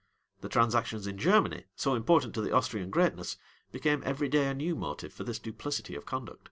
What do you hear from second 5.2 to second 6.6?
this duplicity of conduct.